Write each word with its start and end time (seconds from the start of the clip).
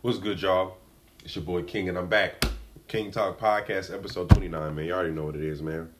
What's 0.00 0.18
good, 0.18 0.40
y'all? 0.40 0.76
It's 1.24 1.34
your 1.34 1.44
boy 1.44 1.64
King, 1.64 1.88
and 1.88 1.98
I'm 1.98 2.06
back. 2.06 2.44
King 2.86 3.10
Talk 3.10 3.36
Podcast, 3.36 3.92
episode 3.92 4.30
29, 4.30 4.72
man. 4.72 4.84
You 4.84 4.92
already 4.92 5.10
know 5.10 5.24
what 5.24 5.34
it 5.34 5.42
is, 5.42 5.60
man. 5.60 5.92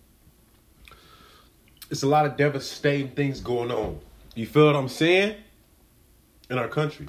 It's 1.90 2.04
a 2.04 2.06
lot 2.06 2.24
of 2.24 2.36
devastating 2.36 3.10
things 3.10 3.40
going 3.40 3.72
on. 3.72 3.98
You 4.36 4.46
feel 4.46 4.66
what 4.66 4.76
I'm 4.76 4.86
saying? 4.86 5.34
In 6.48 6.58
our 6.58 6.68
country. 6.68 7.08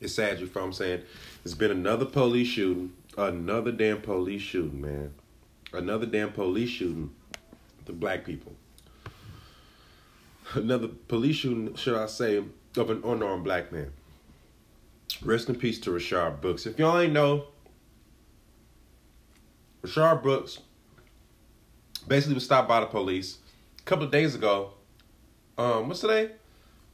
It's 0.00 0.14
sad, 0.14 0.40
you 0.40 0.46
feel 0.46 0.62
what 0.62 0.68
I'm 0.68 0.72
saying? 0.72 1.02
It's 1.44 1.52
been 1.52 1.70
another 1.70 2.06
police 2.06 2.48
shooting. 2.48 2.94
Another 3.18 3.70
damn 3.70 4.00
police 4.00 4.40
shooting, 4.40 4.80
man. 4.80 5.12
Another 5.74 6.06
damn 6.06 6.32
police 6.32 6.70
shooting 6.70 7.10
to 7.84 7.92
black 7.92 8.24
people. 8.24 8.54
Another 10.54 10.88
police 10.88 11.36
shooting, 11.36 11.74
should 11.74 11.94
I 11.94 12.06
say, 12.06 12.42
of 12.78 12.88
an 12.88 13.02
unarmed 13.04 13.44
black 13.44 13.70
man. 13.70 13.92
Rest 15.22 15.50
in 15.50 15.54
peace 15.54 15.78
to 15.80 15.90
Rayshard 15.90 16.40
Brooks. 16.40 16.64
If 16.66 16.78
y'all 16.78 16.98
ain't 16.98 17.12
know, 17.12 17.44
Rayshard 19.82 20.22
Brooks 20.22 20.60
basically 22.08 22.34
was 22.34 22.44
stopped 22.44 22.68
by 22.68 22.80
the 22.80 22.86
police 22.86 23.38
a 23.78 23.82
couple 23.82 24.06
of 24.06 24.10
days 24.10 24.34
ago. 24.34 24.72
Um, 25.58 25.88
what's 25.88 26.00
today? 26.00 26.30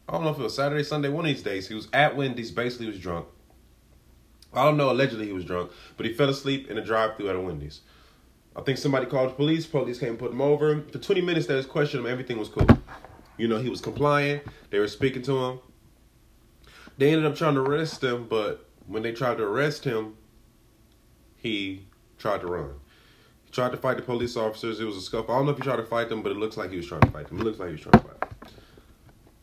I 0.08 0.12
don't 0.12 0.24
know 0.24 0.30
if 0.30 0.38
it 0.38 0.42
was 0.42 0.56
Saturday, 0.56 0.82
Sunday, 0.82 1.08
one 1.08 1.24
of 1.24 1.28
these 1.28 1.42
days. 1.42 1.68
He 1.68 1.74
was 1.74 1.88
at 1.92 2.16
Wendy's, 2.16 2.50
basically 2.50 2.88
was 2.88 2.98
drunk. 2.98 3.26
I 4.52 4.64
don't 4.64 4.76
know, 4.76 4.90
allegedly 4.90 5.26
he 5.26 5.32
was 5.32 5.44
drunk, 5.44 5.70
but 5.96 6.06
he 6.06 6.12
fell 6.12 6.28
asleep 6.28 6.68
in 6.70 6.78
a 6.78 6.84
drive-through 6.84 7.28
at 7.28 7.36
a 7.36 7.40
Wendy's. 7.40 7.80
I 8.56 8.62
think 8.62 8.78
somebody 8.78 9.06
called 9.06 9.30
the 9.30 9.34
police. 9.34 9.66
Police 9.66 9.98
came 9.98 10.10
and 10.10 10.18
put 10.18 10.32
him 10.32 10.40
over. 10.40 10.82
For 10.90 10.98
20 10.98 11.20
minutes, 11.20 11.46
they 11.46 11.54
was 11.54 11.66
questioning 11.66 12.06
him. 12.06 12.10
Everything 12.10 12.38
was 12.38 12.48
cool. 12.48 12.66
You 13.36 13.48
know, 13.48 13.58
he 13.58 13.68
was 13.68 13.80
compliant. 13.82 14.42
They 14.70 14.78
were 14.78 14.88
speaking 14.88 15.22
to 15.22 15.44
him. 15.44 15.58
They 16.98 17.12
ended 17.12 17.26
up 17.26 17.36
trying 17.36 17.54
to 17.54 17.60
arrest 17.60 18.02
him, 18.02 18.26
but 18.28 18.68
when 18.86 19.02
they 19.02 19.12
tried 19.12 19.38
to 19.38 19.44
arrest 19.44 19.84
him, 19.84 20.16
he 21.36 21.86
tried 22.18 22.40
to 22.40 22.46
run. 22.46 22.70
He 23.44 23.50
tried 23.52 23.72
to 23.72 23.76
fight 23.76 23.96
the 23.96 24.02
police 24.02 24.36
officers. 24.36 24.80
It 24.80 24.84
was 24.84 24.96
a 24.96 25.00
scuffle. 25.00 25.34
I 25.34 25.38
don't 25.38 25.46
know 25.46 25.52
if 25.52 25.58
he 25.58 25.62
tried 25.62 25.76
to 25.76 25.84
fight 25.84 26.08
them, 26.08 26.22
but 26.22 26.32
it 26.32 26.38
looks 26.38 26.56
like 26.56 26.70
he 26.70 26.78
was 26.78 26.86
trying 26.86 27.02
to 27.02 27.10
fight 27.10 27.28
them. 27.28 27.38
It 27.40 27.44
looks 27.44 27.58
like 27.58 27.68
he 27.68 27.72
was 27.72 27.82
trying 27.82 27.92
to 27.92 27.98
fight 27.98 28.20
them. 28.20 28.30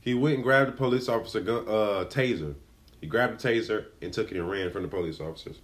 He 0.02 0.14
went 0.14 0.36
and 0.36 0.44
grabbed 0.44 0.70
the 0.70 0.76
police 0.76 1.08
officer 1.08 1.40
gun, 1.40 1.66
uh, 1.68 2.06
taser. 2.10 2.56
He 3.00 3.08
grabbed 3.08 3.40
the 3.40 3.50
taser 3.50 3.86
and 4.02 4.12
took 4.12 4.32
it 4.32 4.38
and 4.38 4.50
ran 4.50 4.72
from 4.72 4.82
the 4.82 4.88
police 4.88 5.20
officers. 5.20 5.60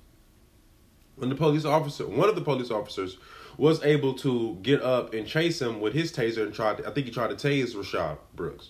When 1.16 1.30
the 1.30 1.36
police 1.36 1.66
officer, 1.66 2.08
one 2.08 2.30
of 2.30 2.36
the 2.36 2.42
police 2.42 2.72
officers, 2.72 3.18
was 3.58 3.84
able 3.84 4.14
to 4.14 4.58
get 4.62 4.82
up 4.82 5.14
and 5.14 5.28
chase 5.28 5.62
him 5.62 5.82
with 5.82 5.94
his 5.94 6.14
taser 6.14 6.44
and 6.44 6.54
tried. 6.54 6.78
To, 6.78 6.88
I 6.88 6.92
think 6.92 7.08
he 7.08 7.12
tried 7.12 7.38
to 7.38 7.48
tase 7.48 7.76
Rayshard 7.76 8.18
Brooks, 8.36 8.70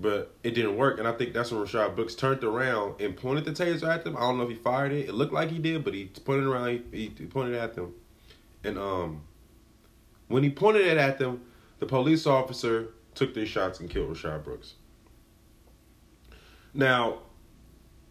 but 0.00 0.34
it 0.42 0.52
didn't 0.52 0.76
work. 0.76 0.98
And 0.98 1.06
I 1.06 1.12
think 1.12 1.34
that's 1.34 1.52
when 1.52 1.62
Rayshard 1.62 1.94
Brooks 1.94 2.14
turned 2.14 2.42
around 2.42 3.00
and 3.00 3.14
pointed 3.16 3.44
the 3.44 3.52
taser 3.52 3.86
at 3.86 4.02
them. 4.02 4.16
I 4.16 4.20
don't 4.20 4.38
know 4.38 4.44
if 4.44 4.50
he 4.50 4.56
fired 4.56 4.92
it. 4.92 5.08
It 5.08 5.14
looked 5.14 5.32
like 5.32 5.50
he 5.50 5.58
did, 5.58 5.84
but 5.84 5.92
he 5.92 6.06
pointed 6.06 6.46
around. 6.46 6.82
He, 6.90 7.12
he 7.16 7.26
pointed 7.26 7.54
at 7.54 7.74
them, 7.74 7.94
and 8.64 8.78
um, 8.78 9.22
when 10.28 10.42
he 10.42 10.50
pointed 10.50 10.86
it 10.86 10.96
at 10.96 11.18
them, 11.18 11.42
the 11.78 11.86
police 11.86 12.26
officer 12.26 12.88
took 13.14 13.34
their 13.34 13.46
shots 13.46 13.80
and 13.80 13.90
killed 13.90 14.10
Rayshard 14.10 14.42
Brooks. 14.42 14.74
Now, 16.72 17.18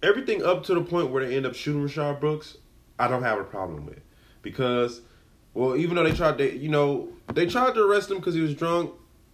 everything 0.03 0.43
up 0.43 0.63
to 0.65 0.75
the 0.75 0.81
point 0.81 1.09
where 1.09 1.25
they 1.25 1.35
end 1.35 1.45
up 1.45 1.55
shooting 1.55 1.87
Rayshard 1.87 2.19
Brooks, 2.19 2.57
I 2.99 3.07
don't 3.07 3.23
have 3.23 3.39
a 3.39 3.43
problem 3.43 3.85
with 3.85 4.01
because, 4.41 5.01
well, 5.53 5.75
even 5.75 5.95
though 5.95 6.03
they 6.03 6.13
tried, 6.13 6.37
they 6.37 6.51
you 6.51 6.69
know 6.69 7.09
they 7.33 7.47
tried 7.47 7.73
to 7.73 7.83
arrest 7.83 8.11
him 8.11 8.17
because 8.17 8.35
he 8.35 8.41
was 8.41 8.53
drunk. 8.53 8.91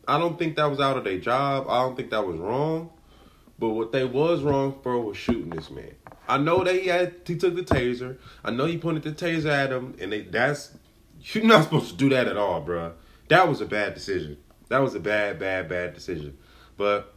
I 0.07 0.19
don't 0.19 0.37
think 0.37 0.55
that 0.55 0.69
was 0.69 0.79
out 0.79 0.97
of 0.97 1.03
their 1.03 1.19
job. 1.19 1.67
I 1.69 1.81
don't 1.81 1.95
think 1.95 2.11
that 2.11 2.25
was 2.25 2.37
wrong. 2.37 2.91
But 3.57 3.69
what 3.69 3.91
they 3.91 4.03
was 4.03 4.43
wrong 4.43 4.79
for 4.83 4.99
was 4.99 5.17
shooting 5.17 5.49
this 5.49 5.71
man. 5.71 5.95
I 6.27 6.37
know 6.37 6.63
that 6.63 6.75
he 6.75 6.87
had 6.87 7.15
he 7.25 7.37
took 7.37 7.55
the 7.55 7.63
taser. 7.63 8.17
I 8.43 8.51
know 8.51 8.65
he 8.65 8.77
pointed 8.77 9.03
the 9.03 9.11
taser 9.11 9.49
at 9.49 9.71
him, 9.71 9.95
and 9.99 10.11
they 10.11 10.21
that's 10.21 10.71
you're 11.21 11.43
not 11.43 11.63
supposed 11.63 11.89
to 11.89 11.95
do 11.95 12.09
that 12.09 12.27
at 12.27 12.37
all, 12.37 12.61
bro. 12.61 12.93
That 13.29 13.47
was 13.47 13.61
a 13.61 13.65
bad 13.65 13.93
decision. 13.93 14.37
That 14.67 14.79
was 14.79 14.95
a 14.95 14.99
bad, 14.99 15.39
bad, 15.39 15.69
bad 15.69 15.93
decision. 15.93 16.37
But 16.77 17.13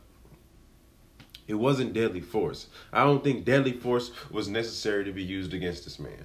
it 1.46 1.54
wasn't 1.54 1.94
deadly 1.94 2.20
force. 2.20 2.68
I 2.92 3.04
don't 3.04 3.24
think 3.24 3.44
deadly 3.44 3.72
force 3.72 4.10
was 4.30 4.48
necessary 4.48 5.04
to 5.04 5.12
be 5.12 5.22
used 5.22 5.54
against 5.54 5.84
this 5.84 5.98
man. 5.98 6.24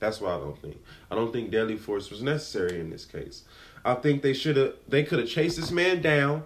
That's 0.00 0.20
why 0.20 0.34
I 0.34 0.38
don't 0.38 0.58
think. 0.60 0.80
I 1.10 1.14
don't 1.14 1.32
think 1.32 1.50
deadly 1.50 1.76
force 1.76 2.10
was 2.10 2.22
necessary 2.22 2.80
in 2.80 2.90
this 2.90 3.04
case. 3.04 3.44
I 3.84 3.94
think 3.94 4.22
they 4.22 4.32
should 4.32 4.56
have 4.56 4.74
they 4.88 5.02
could 5.02 5.18
have 5.18 5.28
chased 5.28 5.56
this 5.56 5.70
man 5.70 6.02
down. 6.02 6.44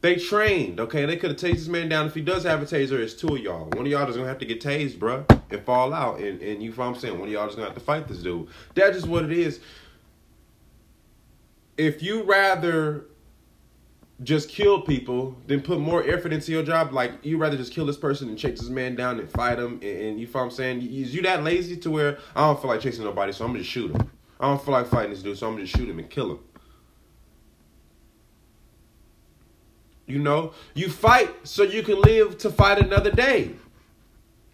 They 0.00 0.16
trained, 0.16 0.80
okay? 0.80 1.04
They 1.04 1.16
could 1.16 1.30
have 1.30 1.38
tased 1.38 1.56
this 1.56 1.68
man 1.68 1.90
down. 1.90 2.06
If 2.06 2.14
he 2.14 2.22
does 2.22 2.44
have 2.44 2.62
a 2.62 2.64
taser, 2.64 2.98
it's 2.98 3.12
two 3.12 3.36
of 3.36 3.38
y'all. 3.38 3.66
One 3.66 3.84
of 3.84 3.86
y'all 3.86 4.08
is 4.08 4.16
gonna 4.16 4.28
have 4.28 4.38
to 4.38 4.46
get 4.46 4.60
tased, 4.60 4.98
bruh, 4.98 5.24
and 5.50 5.62
fall 5.64 5.92
out. 5.92 6.20
And 6.20 6.40
and 6.40 6.62
you 6.62 6.70
know 6.70 6.76
what 6.76 6.86
I'm 6.86 6.94
saying? 6.96 7.18
One 7.18 7.28
of 7.28 7.32
y'all 7.32 7.48
is 7.48 7.54
gonna 7.54 7.66
have 7.66 7.74
to 7.74 7.84
fight 7.84 8.08
this 8.08 8.18
dude. 8.18 8.48
That's 8.74 8.96
just 8.96 9.06
what 9.06 9.24
it 9.24 9.32
is. 9.32 9.60
If 11.76 12.02
you 12.02 12.22
rather 12.22 13.06
just 14.22 14.50
kill 14.50 14.82
people 14.82 15.34
than 15.46 15.62
put 15.62 15.80
more 15.80 16.02
effort 16.06 16.32
into 16.32 16.52
your 16.52 16.62
job. 16.62 16.92
Like 16.92 17.12
you 17.24 17.38
rather 17.38 17.56
just 17.56 17.72
kill 17.72 17.86
this 17.86 17.96
person 17.96 18.28
and 18.28 18.38
chase 18.38 18.60
this 18.60 18.68
man 18.68 18.94
down 18.94 19.18
and 19.18 19.30
fight 19.30 19.58
him. 19.58 19.80
And, 19.82 19.84
and 19.84 20.20
you 20.20 20.26
feel 20.26 20.42
I'm 20.42 20.50
saying? 20.50 20.82
Is 20.82 21.14
you 21.14 21.22
that 21.22 21.42
lazy 21.42 21.76
to 21.78 21.90
where 21.90 22.18
I 22.34 22.46
don't 22.46 22.60
feel 22.60 22.70
like 22.70 22.80
chasing 22.80 23.04
nobody, 23.04 23.32
so 23.32 23.44
I'm 23.44 23.50
gonna 23.50 23.60
just 23.60 23.70
shoot 23.70 23.94
him. 23.94 24.10
I 24.38 24.46
don't 24.46 24.62
feel 24.62 24.72
like 24.72 24.86
fighting 24.86 25.10
this 25.10 25.22
dude, 25.22 25.38
so 25.38 25.46
I'm 25.46 25.54
gonna 25.54 25.64
just 25.64 25.76
shoot 25.76 25.88
him 25.88 25.98
and 25.98 26.10
kill 26.10 26.32
him. 26.32 26.38
You 30.06 30.18
know, 30.18 30.54
you 30.74 30.90
fight 30.90 31.30
so 31.44 31.62
you 31.62 31.82
can 31.82 32.00
live 32.00 32.36
to 32.38 32.50
fight 32.50 32.78
another 32.78 33.12
day. 33.12 33.52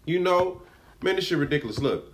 You 0.04 0.20
know, 0.20 0.62
man, 1.02 1.16
this 1.16 1.24
shit 1.24 1.38
ridiculous. 1.38 1.78
Look, 1.78 2.12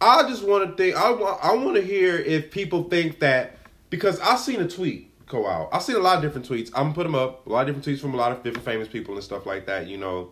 I 0.00 0.22
just 0.28 0.42
want 0.42 0.68
to 0.68 0.76
think. 0.76 0.96
I 0.96 1.12
want. 1.12 1.44
I 1.44 1.54
want 1.54 1.76
to 1.76 1.82
hear 1.82 2.16
if 2.16 2.50
people 2.50 2.84
think 2.84 3.20
that 3.20 3.58
because 3.90 4.18
I 4.20 4.36
seen 4.36 4.60
a 4.60 4.68
tweet 4.68 5.13
out. 5.32 5.68
I've 5.72 5.82
seen 5.82 5.96
a 5.96 6.00
lot 6.00 6.16
of 6.16 6.22
different 6.22 6.48
tweets. 6.48 6.70
I'm 6.74 6.84
gonna 6.84 6.94
put 6.94 7.02
them 7.04 7.14
up. 7.14 7.46
A 7.46 7.50
lot 7.50 7.68
of 7.68 7.74
different 7.74 7.86
tweets 7.86 8.00
from 8.00 8.14
a 8.14 8.16
lot 8.16 8.32
of 8.32 8.42
different 8.42 8.64
famous 8.64 8.88
people 8.88 9.14
and 9.14 9.24
stuff 9.24 9.46
like 9.46 9.66
that. 9.66 9.86
You 9.86 9.98
know, 9.98 10.30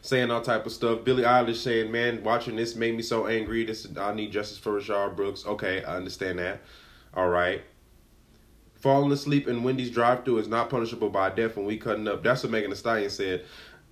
saying 0.00 0.30
all 0.30 0.40
type 0.42 0.66
of 0.66 0.72
stuff. 0.72 1.04
Billie 1.04 1.24
Eilish 1.24 1.56
saying, 1.56 1.90
"Man, 1.90 2.22
watching 2.22 2.56
this 2.56 2.74
made 2.76 2.96
me 2.96 3.02
so 3.02 3.26
angry. 3.26 3.64
This 3.64 3.86
I 3.96 4.14
need 4.14 4.32
justice 4.32 4.58
for 4.58 4.80
Rayshard 4.80 5.16
Brooks." 5.16 5.46
Okay, 5.46 5.82
I 5.84 5.96
understand 5.96 6.38
that. 6.38 6.62
All 7.14 7.28
right. 7.28 7.62
Falling 8.74 9.12
asleep 9.12 9.46
in 9.46 9.62
Wendy's 9.62 9.90
drive-thru 9.90 10.38
is 10.38 10.48
not 10.48 10.68
punishable 10.68 11.08
by 11.08 11.30
death 11.30 11.56
when 11.56 11.66
we 11.66 11.76
cutting 11.76 12.08
up. 12.08 12.24
That's 12.24 12.42
what 12.42 12.50
Megan 12.50 12.70
Thee 12.70 12.76
Stallion 12.76 13.10
said. 13.10 13.44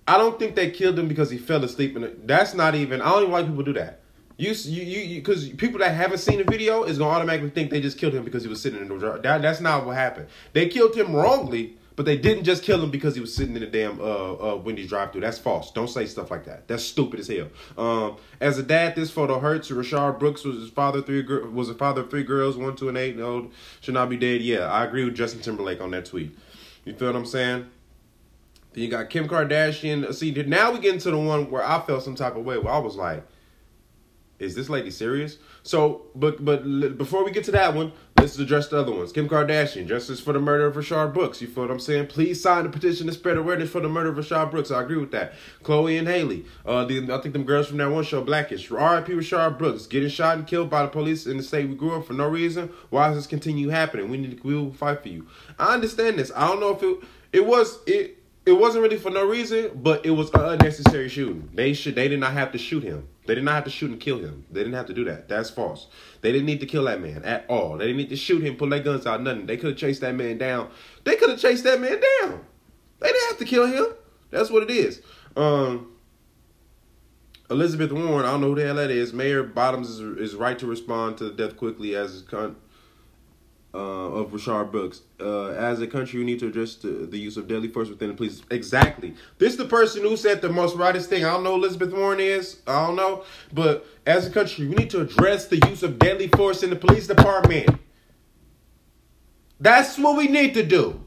I 0.05 0.17
don't 0.17 0.37
think 0.37 0.55
they 0.55 0.69
killed 0.69 0.99
him 0.99 1.07
because 1.07 1.29
he 1.29 1.37
fell 1.37 1.63
asleep. 1.63 1.95
It. 1.95 2.27
That's 2.27 2.53
not 2.53 2.75
even. 2.75 3.01
I 3.01 3.09
don't 3.11 3.21
even 3.21 3.31
like 3.31 3.45
people 3.45 3.63
do 3.63 3.73
that. 3.73 4.00
You 4.41 4.53
you 4.53 4.81
you 4.83 5.15
because 5.17 5.49
people 5.49 5.77
that 5.81 5.93
haven't 5.93 6.17
seen 6.17 6.39
the 6.39 6.43
video 6.43 6.81
is 6.83 6.97
gonna 6.97 7.11
automatically 7.11 7.51
think 7.51 7.69
they 7.69 7.79
just 7.79 7.99
killed 7.99 8.15
him 8.15 8.23
because 8.23 8.41
he 8.41 8.49
was 8.49 8.59
sitting 8.59 8.81
in 8.81 8.87
the 8.87 8.97
drive. 8.97 9.21
That 9.21 9.43
that's 9.43 9.61
not 9.61 9.85
what 9.85 9.95
happened. 9.95 10.29
They 10.53 10.67
killed 10.67 10.95
him 10.95 11.15
wrongly, 11.15 11.77
but 11.95 12.07
they 12.07 12.17
didn't 12.17 12.43
just 12.43 12.63
kill 12.63 12.83
him 12.83 12.89
because 12.89 13.13
he 13.13 13.21
was 13.21 13.35
sitting 13.35 13.53
in 13.55 13.61
the 13.61 13.67
damn 13.67 14.01
uh, 14.01 14.03
uh 14.03 14.55
Wendy's 14.55 14.89
drive-through. 14.89 15.21
That's 15.21 15.37
false. 15.37 15.71
Don't 15.71 15.89
say 15.89 16.07
stuff 16.07 16.31
like 16.31 16.45
that. 16.45 16.67
That's 16.67 16.83
stupid 16.83 17.19
as 17.19 17.27
hell. 17.27 17.49
Um, 17.77 18.17
as 18.39 18.57
a 18.57 18.63
dad, 18.63 18.95
this 18.95 19.11
photo 19.11 19.39
hurts. 19.39 19.69
Rayshard 19.69 20.17
Brooks 20.17 20.43
was 20.43 20.57
his 20.57 20.71
father. 20.71 21.03
Three 21.03 21.21
was 21.21 21.69
a 21.69 21.75
father 21.75 22.01
of 22.01 22.09
three 22.09 22.23
girls, 22.23 22.57
one, 22.57 22.75
two, 22.75 22.89
and 22.89 22.97
eight. 22.97 23.17
No, 23.17 23.51
should 23.79 23.93
not 23.93 24.09
be 24.09 24.17
dead. 24.17 24.41
Yeah, 24.41 24.61
I 24.61 24.85
agree 24.85 25.05
with 25.05 25.13
Justin 25.13 25.41
Timberlake 25.41 25.81
on 25.81 25.91
that 25.91 26.05
tweet. 26.05 26.35
You 26.83 26.95
feel 26.95 27.09
what 27.09 27.15
I'm 27.15 27.27
saying? 27.27 27.67
Then 28.73 28.83
you 28.83 28.89
got 28.89 29.11
Kim 29.11 29.27
Kardashian. 29.27 30.11
See, 30.15 30.31
now 30.31 30.71
we 30.71 30.79
get 30.79 30.95
into 30.95 31.11
the 31.11 31.19
one 31.19 31.51
where 31.51 31.63
I 31.63 31.79
felt 31.81 32.01
some 32.01 32.15
type 32.15 32.35
of 32.35 32.43
way. 32.43 32.57
Where 32.57 32.73
I 32.73 32.79
was 32.79 32.95
like, 32.95 33.23
is 34.41 34.55
this 34.55 34.69
lady 34.69 34.89
serious? 34.89 35.37
So, 35.63 36.07
but 36.15 36.43
but 36.43 36.63
before 36.97 37.23
we 37.23 37.31
get 37.31 37.43
to 37.45 37.51
that 37.51 37.75
one, 37.75 37.93
let's 38.17 38.37
address 38.39 38.67
the 38.67 38.79
other 38.79 38.91
ones. 38.91 39.11
Kim 39.11 39.29
Kardashian, 39.29 39.87
justice 39.87 40.19
for 40.19 40.33
the 40.33 40.39
murder 40.39 40.65
of 40.65 40.75
Rayshard 40.75 41.13
Brooks. 41.13 41.41
You 41.41 41.47
feel 41.47 41.63
what 41.63 41.71
I'm 41.71 41.79
saying? 41.79 42.07
Please 42.07 42.41
sign 42.41 42.63
the 42.63 42.69
petition 42.69 43.05
to 43.07 43.13
spread 43.13 43.37
awareness 43.37 43.69
for 43.69 43.79
the 43.79 43.87
murder 43.87 44.09
of 44.09 44.17
Rayshard 44.17 44.49
Brooks. 44.49 44.71
I 44.71 44.81
agree 44.81 44.97
with 44.97 45.11
that. 45.11 45.33
Chloe 45.61 45.97
and 45.97 46.07
Haley, 46.07 46.45
uh, 46.65 46.85
the, 46.85 47.11
I 47.11 47.21
think 47.21 47.33
them 47.33 47.43
girls 47.43 47.67
from 47.67 47.77
that 47.77 47.91
one 47.91 48.03
show, 48.03 48.23
Blackish. 48.23 48.71
R.I.P. 48.71 49.13
Rayshard 49.13 49.59
Brooks, 49.59 49.85
getting 49.85 50.09
shot 50.09 50.37
and 50.37 50.47
killed 50.47 50.69
by 50.69 50.81
the 50.81 50.89
police 50.89 51.27
in 51.27 51.37
the 51.37 51.43
state 51.43 51.69
we 51.69 51.75
grew 51.75 51.97
up 51.97 52.07
for 52.07 52.13
no 52.13 52.27
reason. 52.27 52.71
Why 52.89 53.07
does 53.09 53.17
this 53.17 53.27
continue 53.27 53.69
happening? 53.69 54.09
We 54.09 54.17
need 54.17 54.41
to, 54.41 54.47
we 54.47 54.55
will 54.55 54.73
fight 54.73 55.03
for 55.03 55.09
you. 55.09 55.27
I 55.59 55.75
understand 55.75 56.17
this. 56.17 56.31
I 56.35 56.47
don't 56.47 56.59
know 56.59 56.71
if 56.71 56.81
it 56.81 56.97
it 57.33 57.45
was 57.45 57.79
it 57.85 58.17
it 58.45 58.53
wasn't 58.53 58.83
really 58.83 58.97
for 58.97 59.11
no 59.11 59.25
reason, 59.25 59.71
but 59.75 60.05
it 60.05 60.11
was 60.11 60.31
an 60.31 60.41
unnecessary 60.41 61.09
shooting. 61.09 61.49
They 61.53 61.73
should 61.73 61.95
they 61.95 62.07
did 62.07 62.19
not 62.19 62.33
have 62.33 62.51
to 62.53 62.57
shoot 62.57 62.83
him. 62.83 63.07
They 63.25 63.35
did 63.35 63.43
not 63.43 63.53
have 63.53 63.63
to 63.65 63.69
shoot 63.69 63.91
and 63.91 63.99
kill 63.99 64.19
him. 64.19 64.45
They 64.51 64.61
didn't 64.61 64.73
have 64.73 64.87
to 64.87 64.93
do 64.93 65.03
that. 65.05 65.27
That's 65.29 65.49
false. 65.49 65.87
They 66.21 66.31
didn't 66.31 66.47
need 66.47 66.59
to 66.61 66.65
kill 66.65 66.85
that 66.85 67.01
man 67.01 67.23
at 67.23 67.45
all. 67.47 67.77
They 67.77 67.85
didn't 67.85 67.97
need 67.97 68.09
to 68.09 68.15
shoot 68.15 68.41
him, 68.41 68.55
pull 68.55 68.69
their 68.69 68.79
guns 68.79 69.05
out, 69.05 69.21
nothing. 69.21 69.45
They 69.45 69.57
could 69.57 69.69
have 69.69 69.77
chased 69.77 70.01
that 70.01 70.15
man 70.15 70.37
down. 70.37 70.71
They 71.03 71.15
could 71.15 71.29
have 71.29 71.39
chased 71.39 71.63
that 71.65 71.79
man 71.79 72.01
down. 72.21 72.43
They 72.99 73.07
didn't 73.07 73.29
have 73.29 73.37
to 73.37 73.45
kill 73.45 73.67
him. 73.67 73.85
That's 74.31 74.49
what 74.49 74.63
it 74.63 74.71
is. 74.71 75.01
Um 75.35 75.87
Elizabeth 77.51 77.91
Warren, 77.91 78.25
I 78.25 78.31
don't 78.31 78.41
know 78.41 78.47
who 78.47 78.55
the 78.55 78.65
hell 78.65 78.75
that 78.75 78.91
is. 78.91 79.11
Mayor 79.11 79.43
Bottoms 79.43 79.89
is, 79.89 79.99
is 79.99 80.35
right 80.35 80.57
to 80.57 80.65
respond 80.65 81.17
to 81.17 81.25
the 81.25 81.31
death 81.31 81.57
quickly 81.57 81.95
as 81.95 82.13
his 82.13 82.21
con- 82.21 82.55
uh, 83.73 83.77
of 83.77 84.31
Rayshard 84.31 84.71
Brooks. 84.71 85.01
Uh, 85.19 85.49
as 85.49 85.81
a 85.81 85.87
country, 85.87 86.19
we 86.19 86.25
need 86.25 86.39
to 86.39 86.47
address 86.47 86.75
the, 86.75 86.89
the, 86.89 87.17
use 87.17 87.37
of 87.37 87.47
deadly 87.47 87.67
force 87.67 87.89
within 87.89 88.09
the 88.09 88.13
police. 88.13 88.41
Exactly. 88.51 89.15
This 89.37 89.53
is 89.53 89.57
the 89.57 89.65
person 89.65 90.01
who 90.01 90.17
said 90.17 90.41
the 90.41 90.49
most 90.49 90.75
rightest 90.75 91.09
thing. 91.09 91.23
I 91.23 91.31
don't 91.31 91.43
know 91.43 91.55
Elizabeth 91.55 91.93
Warren 91.93 92.19
is. 92.19 92.59
I 92.67 92.87
don't 92.87 92.95
know. 92.95 93.23
But 93.53 93.85
as 94.05 94.27
a 94.27 94.29
country, 94.29 94.67
we 94.67 94.75
need 94.75 94.89
to 94.89 95.01
address 95.01 95.47
the 95.47 95.57
use 95.69 95.83
of 95.83 95.99
deadly 95.99 96.27
force 96.27 96.63
in 96.63 96.69
the 96.69 96.75
police 96.75 97.07
department. 97.07 97.69
That's 99.59 99.97
what 99.97 100.17
we 100.17 100.27
need 100.27 100.53
to 100.55 100.63
do. 100.63 101.03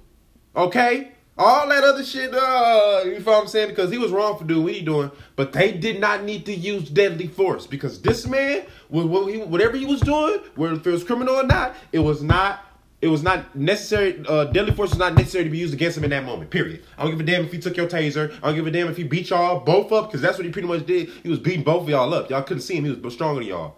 Okay? 0.57 1.13
All 1.37 1.69
that 1.69 1.83
other 1.83 2.05
shit, 2.05 2.33
uh, 2.33 3.03
you 3.05 3.19
know 3.19 3.25
what 3.25 3.43
I'm 3.43 3.49
saying? 3.49 3.69
Because 3.71 3.91
he 3.91 3.99
was 3.99 4.13
wrong 4.13 4.39
for 4.39 4.45
doing 4.45 4.63
what 4.63 4.73
he 4.73 4.83
doing, 4.83 5.11
but 5.35 5.53
they 5.53 5.73
did 5.73 6.01
not 6.01 6.23
need 6.23 6.47
to 6.47 6.55
use 6.55 6.89
deadly 6.89 7.27
force 7.27 7.67
because 7.67 8.01
this 8.01 8.25
man, 8.29 8.65
whatever 8.89 9.77
he 9.77 9.85
was 9.85 10.01
doing, 10.01 10.39
whether 10.55 10.75
it 10.75 10.87
was 10.87 11.03
criminal 11.03 11.35
or 11.35 11.43
not, 11.43 11.75
it 11.93 11.99
was 11.99 12.23
not. 12.23 12.61
It 13.03 13.09
was 13.09 13.23
not 13.23 13.55
necessary. 13.55 14.25
Uh, 14.27 14.45
deadly 14.45 14.73
force 14.73 14.89
was 14.89 14.99
not 14.99 15.15
necessary 15.15 15.45
to 15.45 15.51
be 15.51 15.59
used 15.59 15.75
against 15.75 15.99
him 15.99 16.05
in 16.05 16.11
that 16.11 16.25
moment. 16.25 16.49
Period. 16.49 16.87
I 16.97 17.03
don't 17.03 17.11
give 17.11 17.21
a 17.21 17.25
damn 17.25 17.45
if 17.45 17.53
he 17.53 17.59
took 17.59 17.77
your 17.77 17.87
taser. 17.87 18.33
I 18.43 18.47
don't 18.47 18.55
give 18.55 18.67
a 18.67 18.71
damn 18.71 18.89
if 18.89 18.97
he 18.97 19.03
beat 19.03 19.29
y'all 19.29 19.61
both 19.61 19.93
up 19.93 20.07
because 20.07 20.23
that's 20.23 20.39
what 20.39 20.47
he 20.47 20.51
pretty 20.51 20.69
much 20.69 20.87
did. 20.87 21.11
He 21.23 21.29
was 21.29 21.39
beating 21.39 21.65
both 21.65 21.83
of 21.83 21.89
y'all 21.91 22.15
up. 22.15 22.31
Y'all 22.31 22.43
couldn't 22.43 22.63
see 22.63 22.77
him. 22.77 22.87
He 22.87 22.93
was 22.93 23.13
stronger 23.13 23.41
than 23.41 23.49
y'all. 23.51 23.77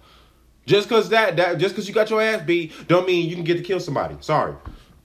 Just 0.64 0.88
cause 0.88 1.08
that 1.08 1.34
that 1.38 1.58
just 1.58 1.74
cause 1.74 1.88
you 1.88 1.94
got 1.94 2.08
your 2.08 2.22
ass 2.22 2.42
beat, 2.46 2.72
don't 2.86 3.04
mean 3.04 3.28
you 3.28 3.34
can 3.34 3.44
get 3.44 3.56
to 3.56 3.64
kill 3.64 3.80
somebody. 3.80 4.16
Sorry 4.20 4.54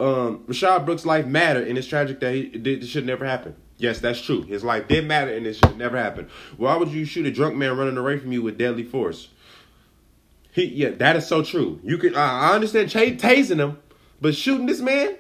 um, 0.02 0.40
Rayshard 0.48 0.86
Brooks' 0.86 1.06
life 1.06 1.26
mattered, 1.26 1.68
and 1.68 1.78
it's 1.78 1.88
tragic 1.88 2.20
that 2.22 2.34
he, 2.34 2.50
this 2.58 2.90
should 2.90 3.06
never 3.06 3.26
happen. 3.26 3.56
Yes, 3.78 4.00
that's 4.00 4.22
true. 4.22 4.44
His 4.44 4.64
life 4.64 4.88
did 4.88 5.08
matter, 5.08 5.34
and 5.34 5.46
it 5.48 5.56
should 5.56 5.78
never 5.78 5.98
happen. 5.98 6.30
Why 6.58 6.76
would 6.76 6.90
you 6.90 7.06
shoot 7.06 7.26
a 7.26 7.32
drunk 7.32 7.56
man 7.56 7.78
running 7.78 7.98
away 7.98 8.20
from 8.20 8.32
you 8.32 8.42
with 8.42 8.58
deadly 8.58 8.84
force? 8.84 9.30
He, 10.52 10.66
yeah, 10.66 10.90
that 10.90 11.16
is 11.16 11.26
so 11.26 11.44
true. 11.44 11.80
You 11.84 11.98
can, 11.98 12.16
I 12.16 12.54
understand 12.54 12.90
ch- 12.90 13.18
tasing 13.18 13.60
him, 13.60 13.78
but 14.20 14.36
shooting 14.36 14.66
this 14.66 14.82
man, 14.82 15.16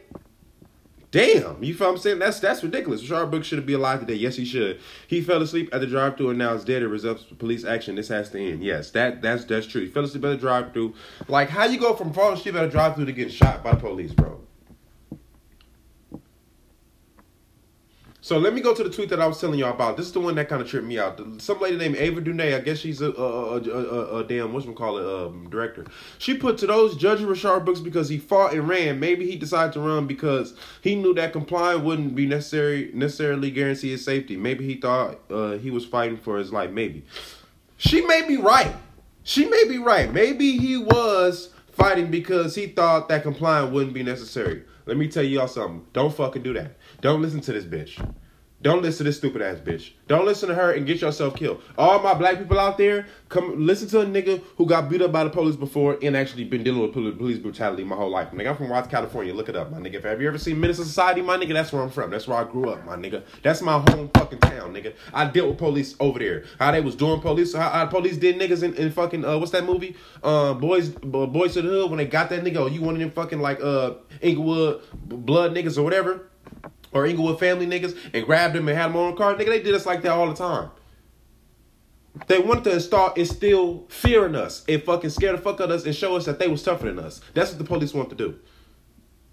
damn, 1.09 1.63
you 1.63 1.73
feel 1.73 1.87
what 1.87 1.93
I'm 1.93 1.97
saying? 1.99 2.19
That's 2.19 2.39
that's 2.39 2.63
ridiculous. 2.63 3.01
Rayshard 3.01 3.31
Brooks 3.31 3.47
should 3.47 3.65
be 3.65 3.73
alive 3.73 4.01
today. 4.01 4.15
Yes, 4.15 4.35
he 4.35 4.45
should. 4.45 4.79
He 5.07 5.21
fell 5.21 5.41
asleep 5.41 5.69
at 5.73 5.81
the 5.81 5.87
drive-through 5.87 6.29
and 6.29 6.39
now 6.39 6.53
is 6.53 6.65
dead. 6.65 6.81
It 6.81 6.87
results 6.87 7.23
police 7.23 7.63
action. 7.63 7.95
This 7.95 8.09
has 8.09 8.29
to 8.31 8.39
end. 8.39 8.63
Yes, 8.63 8.91
that 8.91 9.21
that's 9.21 9.45
that's 9.45 9.67
true. 9.67 9.81
He 9.81 9.87
fell 9.87 10.03
asleep 10.03 10.23
at 10.25 10.29
the 10.29 10.37
drive-through. 10.37 10.93
Like, 11.27 11.49
how 11.49 11.65
you 11.65 11.79
go 11.79 11.95
from 11.95 12.13
falling 12.13 12.37
asleep 12.37 12.55
at 12.55 12.65
a 12.65 12.69
drive-through 12.69 13.05
to 13.05 13.11
getting 13.11 13.33
shot 13.33 13.63
by 13.63 13.71
the 13.71 13.79
police, 13.79 14.13
bro? 14.13 14.39
So 18.23 18.38
let 18.38 18.53
me 18.53 18.62
go 18.62 18.75
to 18.75 18.83
the 18.83 18.89
tweet 18.91 19.09
that 19.09 19.19
I 19.19 19.25
was 19.25 19.41
telling 19.41 19.57
y'all 19.57 19.73
about. 19.73 19.97
This 19.97 20.06
is 20.06 20.12
the 20.12 20.19
one 20.19 20.35
that 20.35 20.47
kind 20.47 20.62
of 20.62 20.68
tripped 20.68 20.85
me 20.85 21.00
out. 21.00 21.19
Some 21.41 21.59
lady 21.59 21.75
named 21.75 21.95
Ava 21.95 22.21
DuVernay, 22.21 22.53
I 22.53 22.59
guess 22.59 22.77
she's 22.77 23.01
a 23.01 23.09
a, 23.09 23.57
a, 23.57 23.59
a, 23.59 24.18
a 24.18 24.23
damn 24.23 24.53
what's 24.53 24.68
call 24.77 25.00
it 25.00 25.06
um, 25.06 25.50
director. 25.50 25.85
She 26.19 26.38
put 26.38 26.59
to 26.59 26.68
those 26.68 26.95
judging 26.95 27.25
Rayshard 27.25 27.65
Brooks 27.65 27.79
because 27.79 28.09
he 28.09 28.19
fought 28.19 28.53
and 28.53 28.69
ran. 28.69 29.00
Maybe 29.00 29.25
he 29.25 29.38
decided 29.38 29.73
to 29.73 29.79
run 29.79 30.06
because 30.06 30.53
he 30.81 30.94
knew 30.94 31.15
that 31.15 31.33
complying 31.33 31.83
wouldn't 31.83 32.13
be 32.13 32.27
necessary 32.27 32.91
necessarily 32.94 33.50
guarantee 33.50 33.89
his 33.89 34.06
safety. 34.06 34.38
Maybe 34.38 34.67
he 34.67 34.75
thought 34.75 35.19
uh, 35.31 35.53
he 35.53 35.71
was 35.71 35.83
fighting 35.83 36.17
for 36.17 36.38
his 36.38 36.53
life. 36.53 36.69
Maybe 36.69 37.03
she 37.77 38.06
may 38.06 38.21
be 38.27 38.38
right. 38.38 38.75
She 39.24 39.45
may 39.47 39.67
be 39.67 39.79
right. 39.79 40.13
Maybe 40.13 40.59
he 40.59 40.77
was 40.77 41.50
fighting 41.71 42.12
because 42.12 42.53
he 42.53 42.67
thought 42.67 43.09
that 43.09 43.24
complying 43.24 43.74
wouldn't 43.74 43.95
be 43.95 44.03
necessary. 44.03 44.63
Let 44.85 44.97
me 44.97 45.07
tell 45.07 45.23
y'all 45.23 45.47
something. 45.47 45.85
Don't 45.93 46.13
fucking 46.13 46.43
do 46.43 46.53
that. 46.53 46.77
Don't 47.01 47.21
listen 47.21 47.41
to 47.41 47.53
this 47.53 47.65
bitch. 47.65 47.99
Don't 48.61 48.83
listen 48.83 48.99
to 48.99 49.03
this 49.05 49.17
stupid 49.17 49.41
ass 49.41 49.57
bitch. 49.57 49.93
Don't 50.07 50.23
listen 50.23 50.47
to 50.49 50.55
her 50.55 50.73
and 50.73 50.85
get 50.85 51.01
yourself 51.01 51.35
killed. 51.35 51.63
All 51.79 51.99
my 51.99 52.13
black 52.13 52.37
people 52.37 52.59
out 52.59 52.77
there, 52.77 53.07
come 53.27 53.65
listen 53.65 53.87
to 53.89 54.01
a 54.01 54.05
nigga 54.05 54.43
who 54.55 54.67
got 54.67 54.87
beat 54.87 55.01
up 55.01 55.11
by 55.11 55.23
the 55.23 55.31
police 55.31 55.55
before 55.55 55.97
and 56.03 56.15
actually 56.15 56.43
been 56.43 56.63
dealing 56.63 56.81
with 56.81 56.93
police 56.93 57.39
brutality 57.39 57.83
my 57.83 57.95
whole 57.95 58.11
life. 58.11 58.29
Nigga, 58.31 58.49
I'm 58.49 58.57
from 58.57 58.69
Watts, 58.69 58.87
California. 58.87 59.33
Look 59.33 59.49
it 59.49 59.55
up, 59.55 59.71
my 59.71 59.79
nigga. 59.79 59.95
If 59.95 60.03
have 60.03 60.21
you 60.21 60.27
ever 60.27 60.37
seen 60.37 60.63
II 60.63 60.73
Society, 60.73 61.21
my 61.21 61.37
nigga, 61.37 61.53
that's 61.53 61.73
where 61.73 61.81
I'm 61.81 61.89
from. 61.89 62.11
That's 62.11 62.27
where 62.27 62.37
I 62.37 62.43
grew 62.43 62.69
up, 62.69 62.85
my 62.85 62.95
nigga. 62.95 63.23
That's 63.41 63.63
my 63.63 63.79
home 63.79 64.11
fucking 64.13 64.39
town, 64.39 64.73
nigga. 64.73 64.93
I 65.11 65.25
dealt 65.25 65.49
with 65.49 65.57
police 65.57 65.95
over 65.99 66.19
there. 66.19 66.43
How 66.59 66.71
they 66.71 66.81
was 66.81 66.95
doing 66.95 67.19
police, 67.19 67.55
how, 67.55 67.69
how 67.69 67.87
police 67.87 68.17
did 68.17 68.39
niggas 68.39 68.61
in, 68.61 68.75
in 68.75 68.91
fucking 68.91 69.25
uh, 69.25 69.39
what's 69.39 69.51
that 69.51 69.65
movie? 69.65 69.95
Uh, 70.21 70.53
boys, 70.53 70.89
boys 70.89 71.53
to 71.53 71.63
the 71.63 71.69
hood 71.69 71.89
when 71.89 71.97
they 71.97 72.05
got 72.05 72.29
that 72.29 72.43
nigga. 72.43 72.57
Oh, 72.57 72.67
you 72.67 72.81
one 72.81 72.93
of 72.93 72.99
them 72.99 73.11
fucking 73.11 73.39
like 73.39 73.59
uh 73.61 73.95
Inglewood 74.21 74.81
blood 74.93 75.55
niggas 75.55 75.79
or 75.79 75.83
whatever 75.83 76.27
or 76.91 77.05
Inglewood 77.05 77.39
family 77.39 77.65
niggas 77.65 77.97
and 78.13 78.25
grabbed 78.25 78.55
them 78.55 78.67
and 78.67 78.77
had 78.77 78.88
them 78.88 78.97
on 78.97 79.13
a 79.13 79.15
car. 79.15 79.35
Nigga, 79.35 79.47
they 79.47 79.61
did 79.61 79.73
us 79.73 79.85
like 79.85 80.01
that 80.01 80.11
all 80.11 80.27
the 80.27 80.35
time. 80.35 80.69
They 82.27 82.39
wanted 82.39 82.65
to 82.65 82.73
install 82.73 83.13
instill 83.13 83.85
fear 83.88 84.25
in 84.25 84.35
us 84.35 84.65
and 84.67 84.83
fucking 84.83 85.11
scare 85.11 85.31
the 85.31 85.38
fuck 85.38 85.61
out 85.61 85.71
of 85.71 85.71
us 85.71 85.85
and 85.85 85.95
show 85.95 86.15
us 86.15 86.25
that 86.25 86.39
they 86.39 86.47
was 86.47 86.61
tougher 86.61 86.88
than 86.88 86.99
us. 86.99 87.21
That's 87.33 87.51
what 87.51 87.59
the 87.59 87.63
police 87.63 87.93
want 87.93 88.09
to 88.09 88.15
do. 88.15 88.38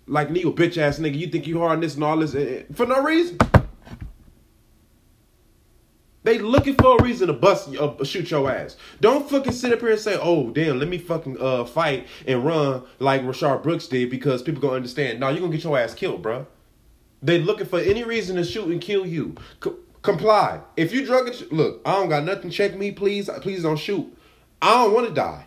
Like, 0.07 0.31
you 0.31 0.53
bitch 0.53 0.79
ass 0.79 0.99
nigga, 0.99 1.19
you 1.19 1.27
think 1.27 1.47
you 1.47 1.59
hard 1.59 1.73
on 1.73 1.81
this 1.81 1.97
and 1.97 2.05
all 2.05 2.17
this 2.17 2.35
eh, 2.35 2.61
eh, 2.61 2.63
for 2.73 2.87
no 2.87 3.03
reason. 3.03 3.37
They 6.23 6.39
looking 6.39 6.75
for 6.75 6.99
a 6.99 7.03
reason 7.03 7.29
to 7.29 7.33
bust, 7.33 7.75
uh, 7.77 8.05
shoot 8.05 8.31
your 8.31 8.51
ass. 8.51 8.77
Don't 9.01 9.29
fucking 9.29 9.53
sit 9.53 9.73
up 9.73 9.81
here 9.81 9.91
and 9.91 10.01
say, 10.01 10.19
"Oh, 10.21 10.51
damn, 10.51 10.79
let 10.79 10.89
me 10.89 10.99
fucking 10.99 11.39
uh 11.41 11.65
fight 11.65 12.07
and 12.27 12.45
run 12.45 12.83
like 12.99 13.23
Rayshard 13.23 13.63
Brooks 13.63 13.87
did," 13.87 14.11
because 14.11 14.43
people 14.43 14.61
gonna 14.61 14.75
understand. 14.75 15.21
No, 15.21 15.29
you 15.31 15.41
gonna 15.41 15.53
get 15.53 15.65
your 15.65 15.79
ass 15.79 15.95
killed, 15.95 16.23
bro. 16.23 16.47
They 17.23 17.39
looking 17.39 17.67
for 17.67 17.81
any 17.81 18.05
reason 18.05 18.37
to 18.37 18.45
shoot 18.45 18.69
and 18.69 18.81
kill 18.81 19.07
you. 19.07 19.35
Comply. 20.03 20.61
If 20.77 20.93
you 20.93 21.05
drug 21.05 21.29
it, 21.29 21.53
look, 21.53 21.83
I 21.85 21.93
don't 21.95 22.09
got 22.09 22.25
nothing. 22.25 22.51
Check 22.51 22.77
me, 22.77 22.93
please. 22.93 23.29
Please 23.41 23.63
don't 23.63 23.77
shoot. 23.77 24.17
I 24.63 24.85
don't 24.85 24.95
want 24.95 25.09
to 25.09 25.15
die. 25.15 25.47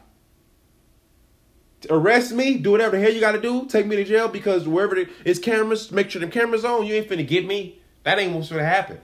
Arrest 1.90 2.32
me, 2.32 2.58
do 2.58 2.72
whatever 2.72 2.96
the 2.96 3.02
hell 3.02 3.12
you 3.12 3.20
got 3.20 3.32
to 3.32 3.42
do. 3.42 3.66
Take 3.66 3.88
me 3.88 3.96
to 3.96 4.04
jail 4.04 4.28
because 4.28 4.68
wherever 4.68 5.04
it's 5.26 5.40
cameras, 5.40 5.92
make 5.92 6.12
sure 6.12 6.20
the 6.20 6.28
cameras 6.28 6.64
on. 6.64 6.86
You 6.86 6.96
ain't 6.96 7.10
finna 7.10 7.28
get 7.28 7.46
me. 7.46 7.82
That 8.04 8.20
ain't 8.20 8.34
what's 8.34 8.50
gonna 8.50 8.64
happen. 8.64 9.00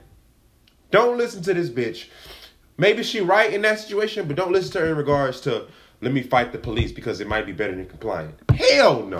Don't 0.90 1.18
listen 1.18 1.42
to 1.42 1.54
this 1.54 1.70
bitch. 1.70 2.06
Maybe 2.76 3.02
she 3.02 3.20
right 3.20 3.52
in 3.52 3.62
that 3.62 3.80
situation, 3.80 4.28
but 4.28 4.36
don't 4.36 4.52
listen 4.52 4.72
to 4.72 4.80
her 4.80 4.86
in 4.86 4.96
regards 4.96 5.40
to 5.42 5.66
let 6.00 6.12
me 6.12 6.22
fight 6.22 6.52
the 6.52 6.58
police 6.58 6.92
because 6.92 7.20
it 7.20 7.26
might 7.26 7.46
be 7.46 7.52
better 7.52 7.74
than 7.74 7.86
complying. 7.86 8.34
Hell 8.54 9.04
no. 9.04 9.18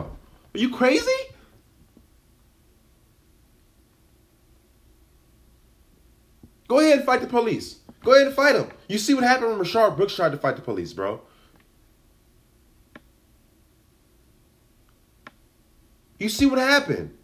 Are 0.55 0.59
you 0.59 0.71
crazy? 0.71 1.11
Go 6.69 6.81
ahead 6.81 6.99
and 6.99 7.07
fight 7.07 7.23
the 7.23 7.27
police. 7.27 7.79
Go 8.05 8.15
ahead 8.15 8.29
and 8.29 8.37
fight 8.37 8.53
them. 8.53 8.71
You 8.89 8.99
see 8.99 9.15
what 9.15 9.25
happened 9.25 9.51
when 9.51 9.59
Rayshard 9.59 9.97
Brooks 9.97 10.15
tried 10.15 10.33
to 10.33 10.39
fight 10.39 10.57
the 10.57 10.63
police, 10.63 10.93
bro. 10.93 11.21
You 16.19 16.29
see 16.29 16.47
what 16.47 16.59
happened. 16.59 17.15